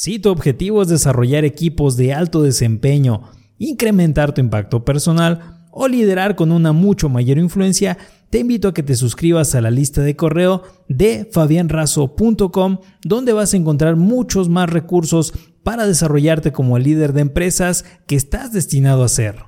Si 0.00 0.20
tu 0.20 0.30
objetivo 0.30 0.80
es 0.80 0.86
desarrollar 0.86 1.44
equipos 1.44 1.96
de 1.96 2.14
alto 2.14 2.40
desempeño, 2.44 3.22
incrementar 3.58 4.32
tu 4.32 4.40
impacto 4.40 4.84
personal 4.84 5.66
o 5.72 5.88
liderar 5.88 6.36
con 6.36 6.52
una 6.52 6.72
mucho 6.72 7.08
mayor 7.08 7.36
influencia, 7.36 7.98
te 8.30 8.38
invito 8.38 8.68
a 8.68 8.74
que 8.74 8.84
te 8.84 8.94
suscribas 8.94 9.56
a 9.56 9.60
la 9.60 9.72
lista 9.72 10.00
de 10.02 10.14
correo 10.14 10.62
de 10.88 11.28
fabianrazo.com 11.32 12.78
donde 13.02 13.32
vas 13.32 13.54
a 13.54 13.56
encontrar 13.56 13.96
muchos 13.96 14.48
más 14.48 14.70
recursos 14.70 15.32
para 15.64 15.84
desarrollarte 15.84 16.52
como 16.52 16.76
el 16.76 16.84
líder 16.84 17.12
de 17.12 17.22
empresas 17.22 17.84
que 18.06 18.14
estás 18.14 18.52
destinado 18.52 19.02
a 19.02 19.08
ser. 19.08 19.46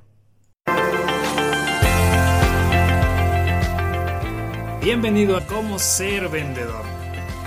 Bienvenido 4.83 5.37
a 5.37 5.47
Cómo 5.47 5.79
ser 5.79 6.29
vendedor 6.29 7.00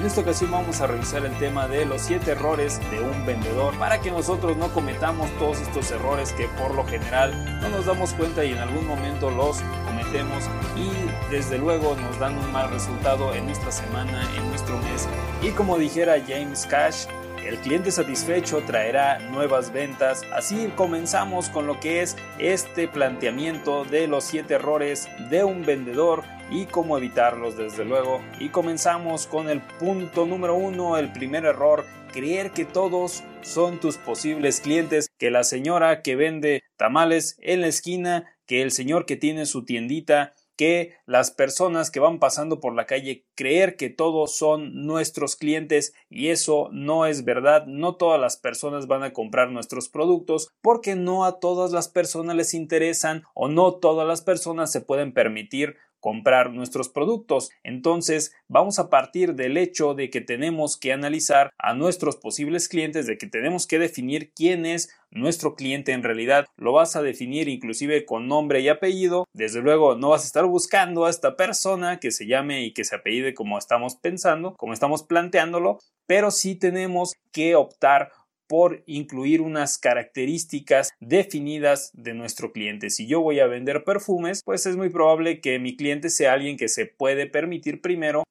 en 0.04 0.08
esta 0.08 0.20
ocasión 0.20 0.52
vamos 0.52 0.82
a 0.82 0.88
revisar 0.88 1.26
el 1.26 1.32
tema 1.38 1.66
de 1.70 1.86
los 1.86 2.02
7 2.02 2.32
errores 2.32 2.78
de 2.92 3.00
un 3.00 3.26
vendedor 3.26 3.74
para 3.80 4.02
que 4.02 4.12
nosotros 4.12 4.58
no 4.58 4.68
cometamos 4.68 5.32
todos 5.39 5.61
estos 5.61 5.89
errores 5.92 6.34
que 6.34 6.50
por 6.50 6.75
lo 6.75 6.86
general 6.86 7.61
no 7.61 7.70
nos 7.70 7.86
damos 7.86 8.14
cuenta 8.14 8.44
y 8.44 8.52
en 8.52 8.58
algún 8.58 8.86
momento 8.86 9.32
los 9.32 9.61
cometemos 9.86 10.44
y 10.75 11.32
desde 11.32 11.58
luego 11.58 11.96
nos 11.96 12.20
dan 12.20 12.38
un 12.38 12.52
mal 12.52 12.70
resultado 12.70 13.34
en 13.34 13.46
nuestra 13.46 13.71
semana, 13.71 14.30
en 14.36 14.50
nuestro 14.50 14.78
mes. 14.80 15.08
Y 15.42 15.52
como 15.52 15.78
dijera 15.78 16.22
James 16.28 16.66
Cash, 16.66 17.06
el 17.46 17.57
cliente 17.57 17.92
satisfecho 17.92 18.61
traerá 18.65 19.20
nuevas 19.20 19.74
ventas. 19.74 20.21
Así 20.33 20.71
comenzamos 20.75 21.50
con 21.50 21.68
lo 21.68 21.79
que 21.79 22.02
es 22.02 22.16
este 22.39 22.88
planteamiento 22.88 23.86
de 23.86 24.07
los 24.07 24.24
7 24.25 24.54
errores 24.54 25.10
de 25.29 25.43
un 25.43 25.66
vendedor 25.66 26.24
y 26.50 26.66
cómo 26.66 26.97
evitarlos 26.97 27.57
desde 27.57 27.86
luego. 27.86 28.21
Y 28.39 28.50
comenzamos 28.50 29.28
con 29.28 29.50
el 29.50 29.61
punto 29.61 30.25
número 30.25 30.56
uno, 30.56 30.97
el 30.97 31.11
primer 31.11 31.46
error, 31.46 31.86
creer 32.11 32.52
que 32.52 32.66
todos 32.66 33.23
son 33.42 33.80
tus 33.80 33.97
posibles 33.97 34.61
clientes, 34.61 35.09
que 35.17 35.31
la 35.31 35.44
señora 35.44 36.02
que 36.02 36.16
vende 36.16 36.64
tamales 36.78 37.38
en 37.41 37.61
la 37.61 37.67
esquina, 37.67 38.25
que 38.45 38.61
el 38.61 38.71
señor 38.71 39.05
que 39.05 39.16
tiene 39.16 39.45
su 39.45 39.66
tiendita, 39.66 40.33
que 40.64 40.95
las 41.06 41.30
personas 41.30 41.92
que 41.92 42.00
van 42.00 42.19
pasando 42.19 42.61
por 42.61 42.73
la 42.73 42.86
calle 42.86 43.25
creer 43.36 43.75
que 43.75 43.89
todos 43.89 44.38
son 44.38 44.86
nuestros 44.86 45.36
clientes 45.36 45.94
y 46.09 46.30
eso 46.30 46.70
no 46.72 47.05
es 47.05 47.25
verdad, 47.25 47.66
no 47.66 47.97
todas 47.97 48.17
las 48.17 48.38
personas 48.38 48.88
van 48.88 49.03
a 49.03 49.11
comprar 49.11 49.52
nuestros 49.52 49.89
productos 49.89 50.53
porque 50.61 50.95
no 50.95 51.25
a 51.25 51.42
todas 51.42 51.73
las 51.73 51.89
personas 51.89 52.38
les 52.38 52.53
interesan 52.53 53.23
o 53.33 53.50
no 53.50 53.73
todas 53.73 54.08
las 54.08 54.22
personas 54.22 54.72
se 54.72 54.80
pueden 54.80 55.14
permitir 55.14 55.75
comprar 56.03 56.51
nuestros 56.51 56.89
productos. 56.89 57.49
Entonces, 57.63 58.35
vamos 58.49 58.77
a 58.77 58.89
partir 58.89 59.35
del 59.35 59.55
hecho 59.55 59.93
de 59.93 60.09
que 60.09 60.19
tenemos 60.19 60.75
que 60.75 60.91
analizar 60.91 61.51
a 61.57 61.75
nuestros 61.75 62.17
posibles 62.17 62.67
clientes, 62.67 63.07
de 63.07 63.17
que 63.17 63.25
tenemos 63.25 63.67
que 63.67 63.79
definir 63.79 64.33
quién 64.35 64.65
es 64.65 64.89
nuestro 65.11 65.55
cliente 65.55 65.93
en 65.93 66.03
realidad. 66.03 66.45
Lo 66.57 66.73
vas 66.73 66.97
a 66.97 67.01
definir 67.01 67.47
inclusive 67.47 68.03
con 68.03 68.27
nombre 68.27 68.59
y 68.59 68.67
apellido. 68.67 69.23
Desde 69.31 69.61
luego, 69.61 69.95
no 69.95 70.09
vas 70.09 70.23
a 70.23 70.27
estar 70.27 70.45
buscando 70.45 71.05
a 71.05 71.09
esta 71.09 71.37
persona 71.37 72.01
que 72.01 72.11
se 72.11 72.27
llame 72.27 72.65
y 72.65 72.73
que 72.73 72.83
se 72.83 72.97
apellide 72.97 73.33
como 73.33 73.57
estamos 73.57 73.95
pensando, 73.95 74.55
como 74.57 74.73
estamos 74.73 75.03
planteándolo, 75.03 75.79
pero 76.05 76.31
sí 76.31 76.55
tenemos 76.55 77.13
que 77.31 77.55
optar 77.55 78.11
por 78.47 78.83
incluir 78.86 79.41
unas 79.41 79.77
características 79.77 80.91
definidas 80.99 81.91
de 81.94 82.13
nuestro 82.13 82.52
cliente. 82.52 82.89
Si 82.89 83.08
yo 83.08 83.22
voy 83.22 83.39
a 83.39 83.47
vender 83.47 83.83
perfumes, 83.83 84.41
pues 84.44 84.66
es 84.66 84.75
muy 84.75 84.89
probable 84.89 85.41
que 85.41 85.59
mi 85.59 85.75
cliente 85.75 86.09
sea 86.09 86.33
alguien 86.33 86.58
que 86.58 86.67
se 86.67 86.86
puede 86.86 87.27
permitir 87.27 87.81
primero 87.81 88.23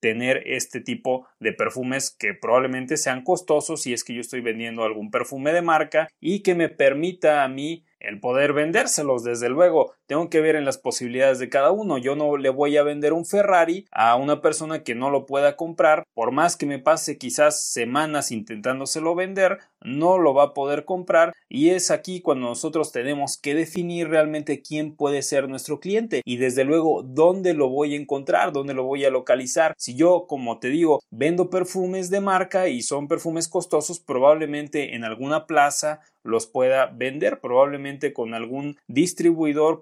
tener 0.00 0.42
este 0.46 0.80
tipo 0.80 1.26
de 1.40 1.52
perfumes 1.52 2.14
que 2.16 2.34
probablemente 2.34 2.96
sean 2.96 3.24
costosos 3.24 3.82
si 3.82 3.92
es 3.92 4.04
que 4.04 4.14
yo 4.14 4.20
estoy 4.20 4.40
vendiendo 4.40 4.84
algún 4.84 5.10
perfume 5.10 5.52
de 5.52 5.62
marca 5.62 6.08
y 6.20 6.40
que 6.42 6.54
me 6.54 6.68
permita 6.68 7.42
a 7.42 7.48
mí 7.48 7.84
el 7.98 8.20
poder 8.20 8.52
vendérselos, 8.52 9.24
desde 9.24 9.48
luego, 9.48 9.94
tengo 10.06 10.30
que 10.30 10.40
ver 10.40 10.56
en 10.56 10.64
las 10.64 10.78
posibilidades 10.78 11.38
de 11.38 11.48
cada 11.48 11.70
uno. 11.70 11.98
Yo 11.98 12.16
no 12.16 12.36
le 12.36 12.50
voy 12.50 12.76
a 12.76 12.82
vender 12.82 13.12
un 13.12 13.26
Ferrari 13.26 13.86
a 13.90 14.16
una 14.16 14.40
persona 14.40 14.82
que 14.82 14.94
no 14.94 15.10
lo 15.10 15.26
pueda 15.26 15.56
comprar, 15.56 16.04
por 16.14 16.32
más 16.32 16.56
que 16.56 16.66
me 16.66 16.78
pase 16.78 17.18
quizás 17.18 17.62
semanas 17.62 18.32
intentándoselo 18.32 19.14
vender, 19.14 19.58
no 19.82 20.18
lo 20.18 20.34
va 20.34 20.44
a 20.44 20.54
poder 20.54 20.84
comprar 20.84 21.32
y 21.48 21.70
es 21.70 21.90
aquí 21.90 22.20
cuando 22.20 22.48
nosotros 22.48 22.92
tenemos 22.92 23.38
que 23.38 23.54
definir 23.54 24.08
realmente 24.08 24.62
quién 24.62 24.94
puede 24.96 25.22
ser 25.22 25.48
nuestro 25.48 25.80
cliente 25.80 26.22
y 26.24 26.38
desde 26.38 26.64
luego 26.64 27.02
dónde 27.02 27.54
lo 27.54 27.68
voy 27.68 27.94
a 27.94 27.98
encontrar, 27.98 28.52
dónde 28.52 28.74
lo 28.74 28.84
voy 28.84 29.04
a 29.04 29.10
localizar. 29.10 29.74
Si 29.78 29.94
yo, 29.94 30.26
como 30.26 30.58
te 30.58 30.68
digo, 30.68 31.00
vendo 31.10 31.50
perfumes 31.50 32.10
de 32.10 32.20
marca 32.20 32.68
y 32.68 32.82
son 32.82 33.08
perfumes 33.08 33.48
costosos, 33.48 34.00
probablemente 34.00 34.94
en 34.94 35.04
alguna 35.04 35.46
plaza 35.46 36.00
los 36.26 36.46
pueda 36.46 36.86
vender, 36.86 37.40
probablemente 37.40 38.12
con 38.12 38.34
algún 38.34 38.76
distribuidor, 38.88 39.80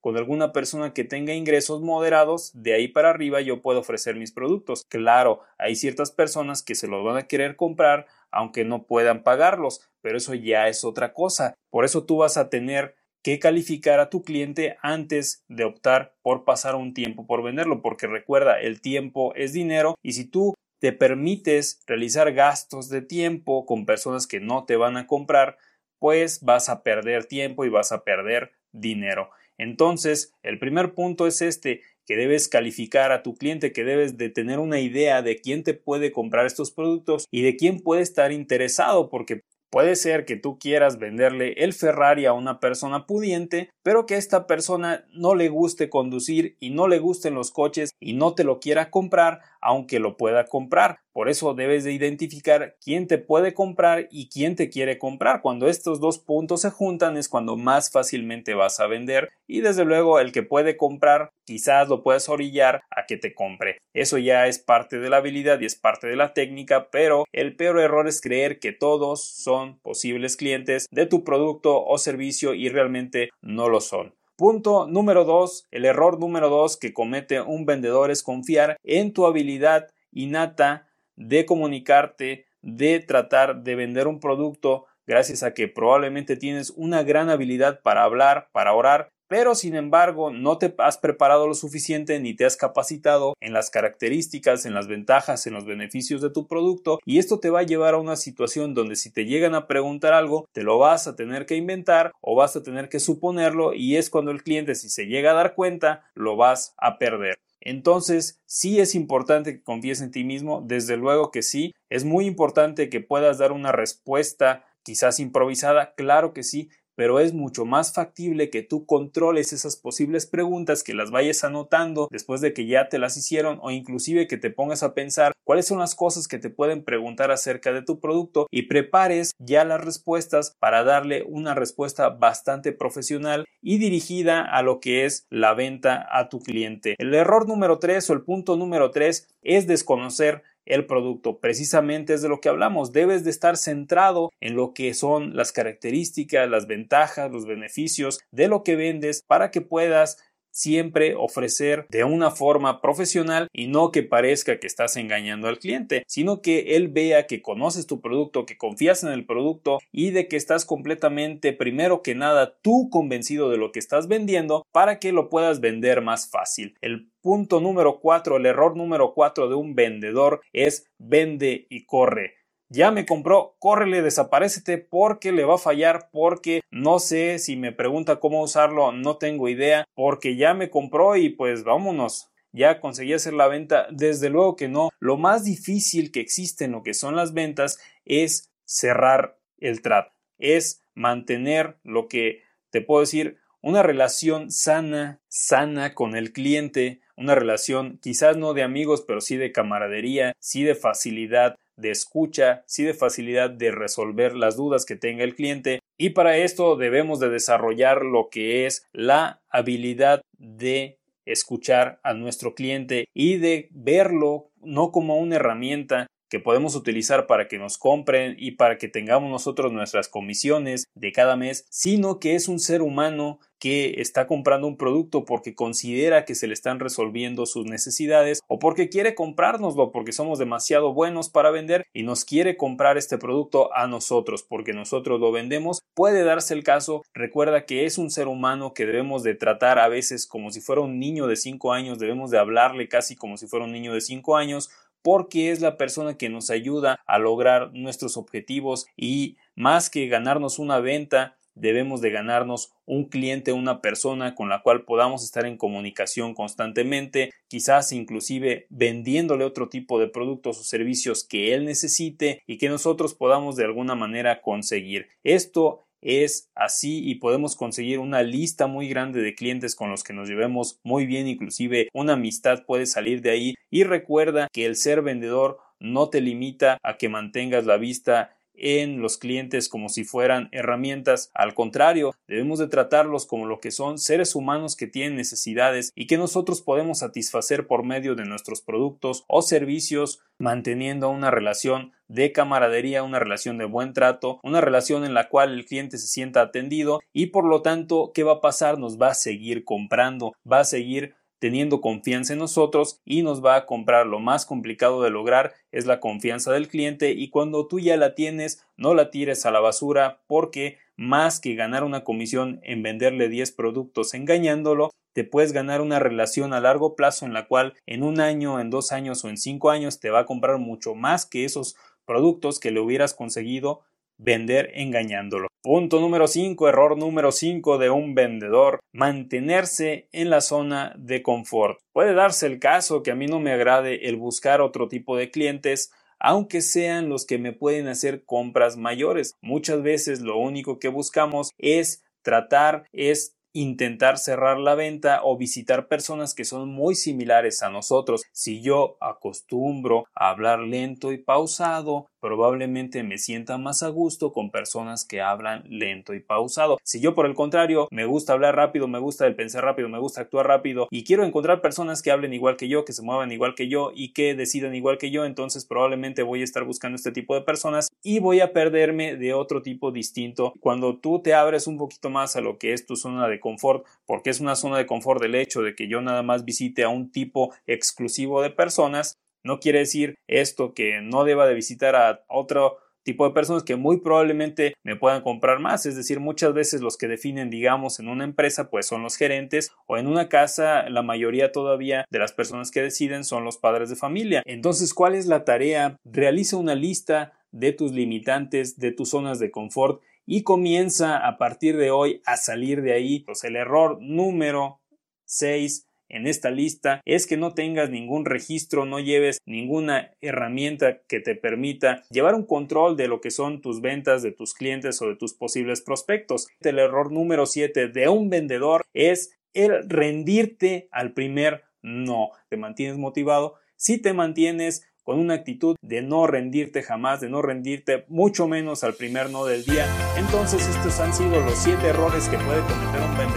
con 0.00 0.16
alguna 0.16 0.52
persona 0.52 0.92
que 0.92 1.04
tenga 1.04 1.34
ingresos 1.34 1.82
moderados, 1.82 2.50
de 2.54 2.74
ahí 2.74 2.88
para 2.88 3.10
arriba 3.10 3.40
yo 3.40 3.62
puedo 3.62 3.80
ofrecer 3.80 4.16
mis 4.16 4.32
productos. 4.32 4.84
Claro, 4.88 5.40
hay 5.58 5.76
ciertas 5.76 6.10
personas 6.10 6.62
que 6.62 6.74
se 6.74 6.88
los 6.88 7.04
van 7.04 7.16
a 7.16 7.26
querer 7.26 7.56
comprar 7.56 8.06
aunque 8.32 8.64
no 8.64 8.86
puedan 8.86 9.22
pagarlos, 9.22 9.88
pero 10.00 10.16
eso 10.16 10.34
ya 10.34 10.68
es 10.68 10.84
otra 10.84 11.12
cosa. 11.12 11.54
Por 11.70 11.84
eso 11.84 12.04
tú 12.04 12.18
vas 12.18 12.36
a 12.36 12.48
tener 12.48 12.96
que 13.22 13.38
calificar 13.38 14.00
a 14.00 14.10
tu 14.10 14.22
cliente 14.22 14.76
antes 14.82 15.44
de 15.48 15.64
optar 15.64 16.16
por 16.22 16.44
pasar 16.44 16.74
un 16.74 16.92
tiempo 16.92 17.26
por 17.26 17.42
venderlo, 17.42 17.80
porque 17.80 18.08
recuerda, 18.08 18.60
el 18.60 18.80
tiempo 18.80 19.32
es 19.36 19.52
dinero 19.52 19.94
y 20.02 20.12
si 20.12 20.24
tú 20.24 20.54
te 20.80 20.92
permites 20.92 21.80
realizar 21.86 22.32
gastos 22.32 22.88
de 22.88 23.02
tiempo 23.02 23.64
con 23.64 23.86
personas 23.86 24.26
que 24.26 24.40
no 24.40 24.64
te 24.64 24.74
van 24.74 24.96
a 24.96 25.06
comprar, 25.06 25.56
pues 26.00 26.42
vas 26.42 26.68
a 26.68 26.82
perder 26.82 27.26
tiempo 27.26 27.64
y 27.64 27.68
vas 27.68 27.92
a 27.92 28.02
perder 28.02 28.50
dinero. 28.72 29.30
Entonces, 29.58 30.34
el 30.42 30.58
primer 30.58 30.94
punto 30.94 31.26
es 31.26 31.42
este, 31.42 31.82
que 32.06 32.16
debes 32.16 32.48
calificar 32.48 33.12
a 33.12 33.22
tu 33.22 33.34
cliente, 33.34 33.72
que 33.72 33.84
debes 33.84 34.16
de 34.16 34.28
tener 34.28 34.58
una 34.58 34.80
idea 34.80 35.22
de 35.22 35.36
quién 35.36 35.62
te 35.62 35.74
puede 35.74 36.10
comprar 36.10 36.46
estos 36.46 36.70
productos 36.70 37.26
y 37.30 37.42
de 37.42 37.56
quién 37.56 37.80
puede 37.80 38.02
estar 38.02 38.32
interesado, 38.32 39.08
porque 39.08 39.42
Puede 39.72 39.96
ser 39.96 40.26
que 40.26 40.36
tú 40.36 40.58
quieras 40.58 40.98
venderle 40.98 41.54
el 41.56 41.72
Ferrari 41.72 42.26
a 42.26 42.34
una 42.34 42.60
persona 42.60 43.06
pudiente, 43.06 43.70
pero 43.82 44.04
que 44.04 44.16
a 44.16 44.18
esta 44.18 44.46
persona 44.46 45.06
no 45.14 45.34
le 45.34 45.48
guste 45.48 45.88
conducir 45.88 46.58
y 46.60 46.68
no 46.68 46.88
le 46.88 46.98
gusten 46.98 47.32
los 47.32 47.50
coches 47.50 47.94
y 47.98 48.12
no 48.12 48.34
te 48.34 48.44
lo 48.44 48.60
quiera 48.60 48.90
comprar, 48.90 49.40
aunque 49.62 50.00
lo 50.00 50.16
pueda 50.16 50.44
comprar. 50.44 50.98
Por 51.12 51.28
eso 51.28 51.54
debes 51.54 51.84
de 51.84 51.92
identificar 51.92 52.76
quién 52.82 53.06
te 53.06 53.18
puede 53.18 53.54
comprar 53.54 54.08
y 54.10 54.28
quién 54.28 54.56
te 54.56 54.70
quiere 54.70 54.98
comprar. 54.98 55.42
Cuando 55.42 55.68
estos 55.68 56.00
dos 56.00 56.18
puntos 56.18 56.62
se 56.62 56.70
juntan 56.70 57.16
es 57.16 57.28
cuando 57.28 57.56
más 57.56 57.90
fácilmente 57.90 58.54
vas 58.54 58.80
a 58.80 58.86
vender 58.86 59.30
y 59.46 59.60
desde 59.60 59.84
luego 59.84 60.20
el 60.20 60.32
que 60.32 60.42
puede 60.42 60.76
comprar 60.76 61.30
quizás 61.44 61.88
lo 61.88 62.02
puedes 62.02 62.28
orillar 62.28 62.82
a 62.90 63.06
que 63.06 63.16
te 63.16 63.34
compre. 63.34 63.78
Eso 63.94 64.18
ya 64.18 64.46
es 64.46 64.58
parte 64.58 64.98
de 64.98 65.10
la 65.10 65.18
habilidad 65.18 65.60
y 65.60 65.66
es 65.66 65.76
parte 65.76 66.06
de 66.06 66.16
la 66.16 66.32
técnica, 66.32 66.88
pero 66.90 67.24
el 67.32 67.56
peor 67.56 67.78
error 67.78 68.08
es 68.08 68.20
creer 68.20 68.58
que 68.58 68.72
todos 68.72 69.22
son 69.22 69.78
posibles 69.80 70.36
clientes 70.36 70.86
de 70.90 71.06
tu 71.06 71.24
producto 71.24 71.84
o 71.84 71.98
servicio 71.98 72.54
y 72.54 72.68
realmente 72.68 73.30
no 73.42 73.68
lo 73.68 73.80
son. 73.80 74.14
Punto 74.36 74.86
número 74.86 75.24
dos, 75.24 75.66
el 75.70 75.84
error 75.84 76.18
número 76.18 76.48
dos 76.48 76.78
que 76.78 76.94
comete 76.94 77.40
un 77.40 77.66
vendedor 77.66 78.10
es 78.10 78.22
confiar 78.22 78.76
en 78.82 79.12
tu 79.12 79.26
habilidad 79.26 79.88
innata 80.10 80.88
de 81.16 81.44
comunicarte, 81.44 82.46
de 82.62 83.00
tratar 83.00 83.62
de 83.62 83.74
vender 83.74 84.08
un 84.08 84.20
producto 84.20 84.86
gracias 85.06 85.42
a 85.42 85.52
que 85.52 85.68
probablemente 85.68 86.36
tienes 86.36 86.70
una 86.70 87.02
gran 87.02 87.28
habilidad 87.28 87.82
para 87.82 88.04
hablar, 88.04 88.48
para 88.52 88.72
orar, 88.72 89.10
pero 89.32 89.54
sin 89.54 89.76
embargo 89.76 90.30
no 90.30 90.58
te 90.58 90.74
has 90.76 90.98
preparado 90.98 91.48
lo 91.48 91.54
suficiente 91.54 92.20
ni 92.20 92.34
te 92.34 92.44
has 92.44 92.58
capacitado 92.58 93.32
en 93.40 93.54
las 93.54 93.70
características, 93.70 94.66
en 94.66 94.74
las 94.74 94.88
ventajas, 94.88 95.46
en 95.46 95.54
los 95.54 95.64
beneficios 95.64 96.20
de 96.20 96.28
tu 96.28 96.46
producto 96.46 97.00
y 97.06 97.16
esto 97.16 97.40
te 97.40 97.48
va 97.48 97.60
a 97.60 97.62
llevar 97.62 97.94
a 97.94 97.98
una 97.98 98.16
situación 98.16 98.74
donde 98.74 98.94
si 98.94 99.10
te 99.10 99.24
llegan 99.24 99.54
a 99.54 99.66
preguntar 99.66 100.12
algo 100.12 100.50
te 100.52 100.62
lo 100.62 100.76
vas 100.76 101.06
a 101.06 101.16
tener 101.16 101.46
que 101.46 101.56
inventar 101.56 102.12
o 102.20 102.36
vas 102.36 102.56
a 102.56 102.62
tener 102.62 102.90
que 102.90 103.00
suponerlo 103.00 103.72
y 103.72 103.96
es 103.96 104.10
cuando 104.10 104.32
el 104.32 104.42
cliente 104.42 104.74
si 104.74 104.90
se 104.90 105.06
llega 105.06 105.30
a 105.30 105.34
dar 105.34 105.54
cuenta 105.54 106.04
lo 106.14 106.36
vas 106.36 106.74
a 106.76 106.98
perder. 106.98 107.38
Entonces, 107.62 108.42
sí 108.44 108.80
es 108.80 108.94
importante 108.94 109.54
que 109.54 109.62
confíes 109.62 110.02
en 110.02 110.10
ti 110.10 110.24
mismo, 110.24 110.62
desde 110.66 110.96
luego 110.96 111.30
que 111.30 111.42
sí, 111.42 111.72
es 111.88 112.04
muy 112.04 112.26
importante 112.26 112.90
que 112.90 113.00
puedas 113.00 113.38
dar 113.38 113.52
una 113.52 113.70
respuesta 113.70 114.64
quizás 114.82 115.20
improvisada, 115.20 115.94
claro 115.94 116.32
que 116.32 116.42
sí, 116.42 116.70
pero 116.94 117.20
es 117.20 117.32
mucho 117.32 117.64
más 117.64 117.92
factible 117.92 118.50
que 118.50 118.62
tú 118.62 118.86
controles 118.86 119.52
esas 119.52 119.76
posibles 119.76 120.26
preguntas, 120.26 120.82
que 120.82 120.94
las 120.94 121.10
vayas 121.10 121.44
anotando 121.44 122.08
después 122.10 122.40
de 122.40 122.52
que 122.52 122.66
ya 122.66 122.88
te 122.88 122.98
las 122.98 123.16
hicieron 123.16 123.58
o 123.62 123.70
inclusive 123.70 124.26
que 124.26 124.36
te 124.36 124.50
pongas 124.50 124.82
a 124.82 124.94
pensar 124.94 125.32
cuáles 125.44 125.66
son 125.66 125.78
las 125.78 125.94
cosas 125.94 126.28
que 126.28 126.38
te 126.38 126.50
pueden 126.50 126.84
preguntar 126.84 127.30
acerca 127.30 127.72
de 127.72 127.82
tu 127.82 128.00
producto 128.00 128.46
y 128.50 128.62
prepares 128.62 129.32
ya 129.38 129.64
las 129.64 129.84
respuestas 129.84 130.56
para 130.58 130.84
darle 130.84 131.24
una 131.26 131.54
respuesta 131.54 132.08
bastante 132.08 132.72
profesional 132.72 133.44
y 133.62 133.78
dirigida 133.78 134.42
a 134.42 134.62
lo 134.62 134.80
que 134.80 135.04
es 135.04 135.26
la 135.30 135.54
venta 135.54 136.06
a 136.10 136.28
tu 136.28 136.40
cliente. 136.40 136.96
El 136.98 137.14
error 137.14 137.48
número 137.48 137.78
3 137.78 138.10
o 138.10 138.12
el 138.12 138.22
punto 138.22 138.56
número 138.56 138.90
3 138.90 139.28
es 139.42 139.66
desconocer 139.66 140.42
el 140.66 140.86
producto. 140.86 141.38
Precisamente 141.38 142.14
es 142.14 142.22
de 142.22 142.28
lo 142.28 142.40
que 142.40 142.48
hablamos. 142.48 142.92
Debes 142.92 143.24
de 143.24 143.30
estar 143.30 143.56
centrado 143.56 144.30
en 144.40 144.54
lo 144.54 144.74
que 144.74 144.94
son 144.94 145.36
las 145.36 145.52
características, 145.52 146.48
las 146.48 146.66
ventajas, 146.66 147.30
los 147.30 147.46
beneficios 147.46 148.20
de 148.30 148.48
lo 148.48 148.62
que 148.62 148.76
vendes 148.76 149.22
para 149.26 149.50
que 149.50 149.60
puedas 149.60 150.18
siempre 150.52 151.14
ofrecer 151.16 151.86
de 151.88 152.04
una 152.04 152.30
forma 152.30 152.80
profesional 152.80 153.48
y 153.52 153.66
no 153.66 153.90
que 153.90 154.02
parezca 154.02 154.60
que 154.60 154.66
estás 154.66 154.96
engañando 154.96 155.48
al 155.48 155.58
cliente, 155.58 156.04
sino 156.06 156.40
que 156.40 156.76
él 156.76 156.88
vea 156.88 157.26
que 157.26 157.42
conoces 157.42 157.86
tu 157.86 158.00
producto, 158.00 158.46
que 158.46 158.56
confías 158.56 159.02
en 159.02 159.10
el 159.10 159.26
producto 159.26 159.78
y 159.90 160.10
de 160.10 160.28
que 160.28 160.36
estás 160.36 160.64
completamente, 160.64 161.52
primero 161.52 162.02
que 162.02 162.14
nada, 162.14 162.56
tú 162.62 162.88
convencido 162.90 163.50
de 163.50 163.56
lo 163.56 163.72
que 163.72 163.78
estás 163.78 164.06
vendiendo 164.06 164.64
para 164.70 164.98
que 164.98 165.12
lo 165.12 165.28
puedas 165.28 165.60
vender 165.60 166.02
más 166.02 166.30
fácil. 166.30 166.76
El 166.80 167.10
punto 167.20 167.60
número 167.60 168.00
cuatro, 168.00 168.36
el 168.36 168.46
error 168.46 168.76
número 168.76 169.14
cuatro 169.14 169.48
de 169.48 169.54
un 169.54 169.74
vendedor 169.74 170.42
es 170.52 170.86
vende 170.98 171.66
y 171.70 171.86
corre 171.86 172.41
ya 172.72 172.90
me 172.90 173.04
compró, 173.04 173.54
córrele, 173.58 174.00
desaparecete 174.00 174.78
porque 174.78 175.30
le 175.30 175.44
va 175.44 175.56
a 175.56 175.58
fallar, 175.58 176.08
porque 176.10 176.62
no 176.70 177.00
sé 177.00 177.38
si 177.38 177.54
me 177.54 177.70
pregunta 177.70 178.18
cómo 178.18 178.42
usarlo, 178.42 178.92
no 178.92 179.18
tengo 179.18 179.50
idea, 179.50 179.84
porque 179.94 180.36
ya 180.36 180.54
me 180.54 180.70
compró 180.70 181.16
y 181.16 181.28
pues 181.28 181.64
vámonos. 181.64 182.30
Ya 182.50 182.80
conseguí 182.80 183.12
hacer 183.12 183.34
la 183.34 183.48
venta, 183.48 183.86
desde 183.90 184.30
luego 184.30 184.56
que 184.56 184.68
no. 184.68 184.90
Lo 185.00 185.18
más 185.18 185.44
difícil 185.44 186.10
que 186.10 186.20
existe 186.20 186.64
en 186.64 186.72
lo 186.72 186.82
que 186.82 186.94
son 186.94 187.14
las 187.14 187.34
ventas 187.34 187.78
es 188.06 188.50
cerrar 188.64 189.38
el 189.58 189.82
trato, 189.82 190.12
es 190.38 190.82
mantener 190.94 191.76
lo 191.82 192.08
que 192.08 192.42
te 192.70 192.80
puedo 192.80 193.02
decir, 193.02 193.38
una 193.60 193.82
relación 193.82 194.50
sana, 194.50 195.20
sana 195.28 195.94
con 195.94 196.16
el 196.16 196.32
cliente, 196.32 197.00
una 197.16 197.34
relación 197.34 197.98
quizás 198.02 198.36
no 198.36 198.54
de 198.54 198.62
amigos, 198.62 199.04
pero 199.06 199.20
sí 199.20 199.36
de 199.36 199.52
camaradería, 199.52 200.32
sí 200.40 200.64
de 200.64 200.74
facilidad 200.74 201.56
de 201.76 201.90
escucha, 201.90 202.62
sí 202.66 202.84
de 202.84 202.94
facilidad 202.94 203.50
de 203.50 203.70
resolver 203.70 204.34
las 204.34 204.56
dudas 204.56 204.84
que 204.84 204.96
tenga 204.96 205.24
el 205.24 205.34
cliente. 205.34 205.80
Y 205.98 206.10
para 206.10 206.36
esto 206.36 206.76
debemos 206.76 207.20
de 207.20 207.30
desarrollar 207.30 208.02
lo 208.02 208.28
que 208.30 208.66
es 208.66 208.86
la 208.92 209.40
habilidad 209.50 210.22
de 210.38 210.98
escuchar 211.24 212.00
a 212.02 212.14
nuestro 212.14 212.54
cliente 212.54 213.06
y 213.14 213.36
de 213.36 213.68
verlo 213.70 214.50
no 214.60 214.90
como 214.90 215.18
una 215.18 215.36
herramienta 215.36 216.06
que 216.32 216.40
podemos 216.40 216.76
utilizar 216.76 217.26
para 217.26 217.46
que 217.46 217.58
nos 217.58 217.76
compren 217.76 218.36
y 218.38 218.52
para 218.52 218.78
que 218.78 218.88
tengamos 218.88 219.30
nosotros 219.30 219.70
nuestras 219.70 220.08
comisiones 220.08 220.86
de 220.94 221.12
cada 221.12 221.36
mes, 221.36 221.66
sino 221.68 222.20
que 222.20 222.36
es 222.36 222.48
un 222.48 222.58
ser 222.58 222.80
humano 222.80 223.38
que 223.62 224.00
está 224.00 224.26
comprando 224.26 224.66
un 224.66 224.76
producto 224.76 225.24
porque 225.24 225.54
considera 225.54 226.24
que 226.24 226.34
se 226.34 226.48
le 226.48 226.52
están 226.52 226.80
resolviendo 226.80 227.46
sus 227.46 227.64
necesidades 227.64 228.40
o 228.48 228.58
porque 228.58 228.88
quiere 228.88 229.14
comprárnoslo 229.14 229.92
porque 229.92 230.10
somos 230.10 230.40
demasiado 230.40 230.92
buenos 230.92 231.28
para 231.28 231.52
vender 231.52 231.86
y 231.92 232.02
nos 232.02 232.24
quiere 232.24 232.56
comprar 232.56 232.98
este 232.98 233.18
producto 233.18 233.72
a 233.72 233.86
nosotros 233.86 234.42
porque 234.42 234.72
nosotros 234.72 235.20
lo 235.20 235.30
vendemos, 235.30 235.82
puede 235.94 236.24
darse 236.24 236.54
el 236.54 236.64
caso, 236.64 237.04
recuerda 237.14 237.64
que 237.64 237.84
es 237.84 237.98
un 237.98 238.10
ser 238.10 238.26
humano 238.26 238.74
que 238.74 238.84
debemos 238.84 239.22
de 239.22 239.36
tratar 239.36 239.78
a 239.78 239.86
veces 239.86 240.26
como 240.26 240.50
si 240.50 240.60
fuera 240.60 240.80
un 240.80 240.98
niño 240.98 241.28
de 241.28 241.36
5 241.36 241.72
años, 241.72 242.00
debemos 242.00 242.32
de 242.32 242.38
hablarle 242.38 242.88
casi 242.88 243.14
como 243.14 243.36
si 243.36 243.46
fuera 243.46 243.64
un 243.64 243.72
niño 243.72 243.94
de 243.94 244.00
5 244.00 244.36
años 244.36 244.70
porque 245.02 245.50
es 245.50 245.60
la 245.60 245.76
persona 245.76 246.16
que 246.16 246.28
nos 246.28 246.50
ayuda 246.50 247.00
a 247.06 247.18
lograr 247.18 247.72
nuestros 247.72 248.16
objetivos 248.16 248.86
y 248.96 249.36
más 249.54 249.90
que 249.90 250.06
ganarnos 250.08 250.58
una 250.58 250.80
venta, 250.80 251.36
debemos 251.54 252.00
de 252.00 252.10
ganarnos 252.10 252.72
un 252.86 253.04
cliente, 253.04 253.52
una 253.52 253.80
persona 253.80 254.34
con 254.34 254.48
la 254.48 254.62
cual 254.62 254.84
podamos 254.84 255.24
estar 255.24 255.44
en 255.46 255.56
comunicación 255.56 256.34
constantemente, 256.34 257.30
quizás 257.48 257.92
inclusive 257.92 258.66
vendiéndole 258.70 259.44
otro 259.44 259.68
tipo 259.68 259.98
de 259.98 260.08
productos 260.08 260.58
o 260.58 260.64
servicios 260.64 261.24
que 261.24 261.54
él 261.54 261.64
necesite 261.64 262.42
y 262.46 262.58
que 262.58 262.68
nosotros 262.68 263.14
podamos 263.14 263.56
de 263.56 263.64
alguna 263.64 263.94
manera 263.94 264.40
conseguir. 264.40 265.08
Esto 265.24 265.84
es 266.02 266.50
así 266.54 267.08
y 267.08 267.14
podemos 267.14 267.56
conseguir 267.56 267.98
una 267.98 268.22
lista 268.22 268.66
muy 268.66 268.88
grande 268.88 269.22
de 269.22 269.34
clientes 269.34 269.74
con 269.74 269.90
los 269.90 270.04
que 270.04 270.12
nos 270.12 270.28
llevemos 270.28 270.80
muy 270.82 271.06
bien, 271.06 271.26
inclusive 271.26 271.88
una 271.94 272.14
amistad 272.14 272.64
puede 272.66 272.86
salir 272.86 273.22
de 273.22 273.30
ahí 273.30 273.54
y 273.70 273.84
recuerda 273.84 274.48
que 274.52 274.66
el 274.66 274.76
ser 274.76 275.02
vendedor 275.02 275.58
no 275.80 276.10
te 276.10 276.20
limita 276.20 276.78
a 276.82 276.96
que 276.96 277.08
mantengas 277.08 277.64
la 277.66 277.76
vista 277.76 278.36
en 278.54 279.00
los 279.00 279.18
clientes 279.18 279.68
como 279.68 279.88
si 279.88 280.04
fueran 280.04 280.48
herramientas. 280.52 281.30
Al 281.34 281.54
contrario, 281.54 282.14
debemos 282.28 282.58
de 282.58 282.68
tratarlos 282.68 283.26
como 283.26 283.46
lo 283.46 283.60
que 283.60 283.70
son 283.70 283.98
seres 283.98 284.34
humanos 284.34 284.76
que 284.76 284.86
tienen 284.86 285.16
necesidades 285.16 285.92
y 285.94 286.06
que 286.06 286.18
nosotros 286.18 286.62
podemos 286.62 287.00
satisfacer 287.00 287.66
por 287.66 287.84
medio 287.84 288.14
de 288.14 288.24
nuestros 288.24 288.62
productos 288.62 289.24
o 289.26 289.42
servicios 289.42 290.20
manteniendo 290.38 291.10
una 291.10 291.30
relación 291.30 291.92
de 292.12 292.30
camaradería, 292.30 293.02
una 293.02 293.18
relación 293.18 293.56
de 293.56 293.64
buen 293.64 293.94
trato, 293.94 294.38
una 294.42 294.60
relación 294.60 295.04
en 295.04 295.14
la 295.14 295.28
cual 295.28 295.54
el 295.54 295.64
cliente 295.64 295.96
se 295.96 296.06
sienta 296.06 296.42
atendido 296.42 297.00
y 297.12 297.26
por 297.26 297.44
lo 297.44 297.62
tanto, 297.62 298.12
¿qué 298.14 298.22
va 298.22 298.34
a 298.34 298.40
pasar? 298.40 298.78
Nos 298.78 299.00
va 299.00 299.08
a 299.08 299.14
seguir 299.14 299.64
comprando, 299.64 300.34
va 300.50 300.60
a 300.60 300.64
seguir 300.64 301.14
teniendo 301.38 301.80
confianza 301.80 302.34
en 302.34 302.38
nosotros 302.38 303.00
y 303.04 303.22
nos 303.22 303.44
va 303.44 303.56
a 303.56 303.66
comprar. 303.66 304.06
Lo 304.06 304.20
más 304.20 304.46
complicado 304.46 305.02
de 305.02 305.10
lograr 305.10 305.54
es 305.72 305.86
la 305.86 306.00
confianza 306.00 306.52
del 306.52 306.68
cliente 306.68 307.12
y 307.12 307.30
cuando 307.30 307.66
tú 307.66 307.80
ya 307.80 307.96
la 307.96 308.14
tienes, 308.14 308.64
no 308.76 308.94
la 308.94 309.10
tires 309.10 309.46
a 309.46 309.50
la 309.50 309.60
basura 309.60 310.20
porque 310.26 310.78
más 310.96 311.40
que 311.40 311.54
ganar 311.54 311.82
una 311.82 312.04
comisión 312.04 312.60
en 312.62 312.82
venderle 312.82 313.28
10 313.28 313.52
productos 313.52 314.14
engañándolo, 314.14 314.90
te 315.14 315.24
puedes 315.24 315.52
ganar 315.52 315.80
una 315.80 315.98
relación 315.98 316.52
a 316.52 316.60
largo 316.60 316.94
plazo 316.94 317.26
en 317.26 317.32
la 317.32 317.46
cual 317.46 317.74
en 317.86 318.02
un 318.02 318.20
año, 318.20 318.60
en 318.60 318.70
dos 318.70 318.92
años 318.92 319.24
o 319.24 319.28
en 319.28 319.36
cinco 319.36 319.70
años 319.70 320.00
te 320.00 320.10
va 320.10 320.20
a 320.20 320.26
comprar 320.26 320.58
mucho 320.58 320.94
más 320.94 321.26
que 321.26 321.44
esos 321.44 321.76
productos 322.12 322.60
que 322.60 322.70
le 322.70 322.78
hubieras 322.78 323.14
conseguido 323.14 323.80
vender 324.18 324.70
engañándolo. 324.74 325.48
Punto 325.62 325.98
número 325.98 326.28
5, 326.28 326.68
error 326.68 326.98
número 326.98 327.32
5 327.32 327.78
de 327.78 327.88
un 327.88 328.14
vendedor, 328.14 328.80
mantenerse 328.92 330.08
en 330.12 330.28
la 330.28 330.42
zona 330.42 330.94
de 330.98 331.22
confort. 331.22 331.78
Puede 331.94 332.12
darse 332.12 332.46
el 332.46 332.58
caso 332.58 333.02
que 333.02 333.12
a 333.12 333.14
mí 333.14 333.26
no 333.28 333.40
me 333.40 333.52
agrade 333.52 334.08
el 334.08 334.16
buscar 334.16 334.60
otro 334.60 334.88
tipo 334.88 335.16
de 335.16 335.30
clientes, 335.30 335.90
aunque 336.18 336.60
sean 336.60 337.08
los 337.08 337.24
que 337.24 337.38
me 337.38 337.54
pueden 337.54 337.88
hacer 337.88 338.26
compras 338.26 338.76
mayores. 338.76 339.34
Muchas 339.40 339.82
veces 339.82 340.20
lo 340.20 340.36
único 340.36 340.78
que 340.78 340.88
buscamos 340.88 341.50
es 341.56 342.04
tratar, 342.20 342.84
es 342.92 343.36
intentar 343.52 344.18
cerrar 344.18 344.58
la 344.58 344.74
venta 344.74 345.20
o 345.24 345.36
visitar 345.36 345.88
personas 345.88 346.34
que 346.34 346.44
son 346.44 346.68
muy 346.68 346.94
similares 346.94 347.62
a 347.62 347.70
nosotros. 347.70 348.22
Si 348.32 348.62
yo 348.62 348.96
acostumbro 349.00 350.06
a 350.14 350.30
hablar 350.30 350.60
lento 350.60 351.12
y 351.12 351.18
pausado, 351.18 352.06
probablemente 352.22 353.02
me 353.02 353.18
sienta 353.18 353.58
más 353.58 353.82
a 353.82 353.88
gusto 353.88 354.32
con 354.32 354.50
personas 354.52 355.04
que 355.04 355.20
hablan 355.20 355.64
lento 355.68 356.14
y 356.14 356.20
pausado. 356.20 356.78
Si 356.84 357.00
yo 357.00 357.16
por 357.16 357.26
el 357.26 357.34
contrario 357.34 357.88
me 357.90 358.06
gusta 358.06 358.32
hablar 358.32 358.54
rápido, 358.54 358.86
me 358.86 359.00
gusta 359.00 359.26
el 359.26 359.34
pensar 359.34 359.64
rápido, 359.64 359.88
me 359.88 359.98
gusta 359.98 360.20
actuar 360.20 360.46
rápido 360.46 360.86
y 360.90 361.02
quiero 361.02 361.24
encontrar 361.24 361.60
personas 361.60 362.00
que 362.00 362.12
hablen 362.12 362.32
igual 362.32 362.56
que 362.56 362.68
yo, 362.68 362.84
que 362.84 362.92
se 362.92 363.02
muevan 363.02 363.32
igual 363.32 363.56
que 363.56 363.68
yo 363.68 363.90
y 363.92 364.12
que 364.12 364.36
decidan 364.36 364.74
igual 364.76 364.98
que 364.98 365.10
yo, 365.10 365.24
entonces 365.24 365.66
probablemente 365.66 366.22
voy 366.22 366.42
a 366.42 366.44
estar 366.44 366.64
buscando 366.64 366.94
este 366.94 367.10
tipo 367.10 367.34
de 367.34 367.42
personas 367.42 367.88
y 368.04 368.20
voy 368.20 368.38
a 368.38 368.52
perderme 368.52 369.16
de 369.16 369.34
otro 369.34 369.60
tipo 369.60 369.90
distinto. 369.90 370.52
Cuando 370.60 370.98
tú 370.98 371.20
te 371.22 371.34
abres 371.34 371.66
un 371.66 371.76
poquito 371.76 372.08
más 372.08 372.36
a 372.36 372.40
lo 372.40 372.56
que 372.56 372.72
es 372.72 372.86
tu 372.86 372.94
zona 372.94 373.26
de 373.26 373.40
confort, 373.40 373.84
porque 374.06 374.30
es 374.30 374.38
una 374.38 374.54
zona 374.54 374.78
de 374.78 374.86
confort 374.86 375.20
del 375.20 375.34
hecho 375.34 375.62
de 375.62 375.74
que 375.74 375.88
yo 375.88 376.00
nada 376.00 376.22
más 376.22 376.44
visite 376.44 376.84
a 376.84 376.88
un 376.88 377.10
tipo 377.10 377.52
exclusivo 377.66 378.42
de 378.42 378.50
personas, 378.50 379.18
no 379.44 379.60
quiere 379.60 379.80
decir 379.80 380.16
esto 380.28 380.74
que 380.74 381.00
no 381.00 381.24
deba 381.24 381.46
de 381.46 381.54
visitar 381.54 381.96
a 381.96 382.24
otro 382.28 382.78
tipo 383.02 383.26
de 383.26 383.34
personas 383.34 383.62
que 383.64 383.76
muy 383.76 383.98
probablemente 383.98 384.74
me 384.84 384.96
puedan 384.96 385.22
comprar 385.22 385.58
más, 385.58 385.86
es 385.86 385.96
decir, 385.96 386.20
muchas 386.20 386.54
veces 386.54 386.80
los 386.80 386.96
que 386.96 387.08
definen, 387.08 387.50
digamos, 387.50 387.98
en 387.98 388.08
una 388.08 388.24
empresa, 388.24 388.70
pues 388.70 388.86
son 388.86 389.02
los 389.02 389.16
gerentes 389.16 389.72
o 389.86 389.96
en 389.98 390.06
una 390.06 390.28
casa, 390.28 390.88
la 390.88 391.02
mayoría 391.02 391.52
todavía 391.52 392.04
de 392.10 392.18
las 392.18 392.32
personas 392.32 392.70
que 392.70 392.82
deciden 392.82 393.24
son 393.24 393.44
los 393.44 393.58
padres 393.58 393.90
de 393.90 393.96
familia. 393.96 394.42
Entonces, 394.46 394.94
¿cuál 394.94 395.14
es 395.14 395.26
la 395.26 395.44
tarea? 395.44 395.96
Realiza 396.04 396.56
una 396.56 396.74
lista 396.74 397.32
de 397.50 397.72
tus 397.72 397.92
limitantes, 397.92 398.78
de 398.78 398.92
tus 398.92 399.10
zonas 399.10 399.38
de 399.38 399.50
confort 399.50 400.00
y 400.24 400.42
comienza 400.42 401.26
a 401.26 401.36
partir 401.36 401.76
de 401.76 401.90
hoy 401.90 402.22
a 402.24 402.36
salir 402.36 402.82
de 402.82 402.92
ahí. 402.92 403.20
Pues 403.20 403.44
el 403.44 403.56
error 403.56 403.98
número 404.00 404.80
6 405.26 405.86
en 406.12 406.26
esta 406.26 406.50
lista 406.50 407.00
es 407.04 407.26
que 407.26 407.36
no 407.36 407.54
tengas 407.54 407.90
ningún 407.90 408.24
registro, 408.24 408.84
no 408.84 409.00
lleves 409.00 409.38
ninguna 409.46 410.12
herramienta 410.20 411.00
que 411.08 411.20
te 411.20 411.34
permita 411.34 412.02
llevar 412.10 412.34
un 412.34 412.46
control 412.46 412.96
de 412.96 413.08
lo 413.08 413.20
que 413.20 413.30
son 413.30 413.60
tus 413.60 413.80
ventas, 413.80 414.22
de 414.22 414.30
tus 414.30 414.54
clientes 414.54 415.00
o 415.02 415.08
de 415.08 415.16
tus 415.16 415.34
posibles 415.34 415.80
prospectos. 415.80 416.46
El 416.60 416.78
error 416.78 417.10
número 417.10 417.46
7 417.46 417.88
de 417.88 418.08
un 418.08 418.30
vendedor 418.30 418.84
es 418.92 419.38
el 419.54 419.88
rendirte 419.88 420.88
al 420.92 421.12
primer 421.12 421.64
no. 421.82 422.30
Te 422.48 422.56
mantienes 422.56 422.98
motivado. 422.98 423.54
Si 423.76 423.98
te 423.98 424.12
mantienes 424.12 424.86
con 425.02 425.18
una 425.18 425.34
actitud 425.34 425.76
de 425.82 426.02
no 426.02 426.26
rendirte 426.26 426.82
jamás, 426.82 427.20
de 427.20 427.28
no 427.28 427.42
rendirte 427.42 428.04
mucho 428.08 428.46
menos 428.46 428.84
al 428.84 428.94
primer 428.94 429.30
no 429.30 429.44
del 429.44 429.64
día. 429.64 429.86
Entonces 430.16 430.66
estos 430.68 431.00
han 431.00 431.12
sido 431.12 431.40
los 431.40 431.58
siete 431.58 431.88
errores 431.88 432.28
que 432.28 432.36
puede 432.36 432.60
cometer 432.60 433.00
un 433.00 433.18
vendedor 433.18 433.32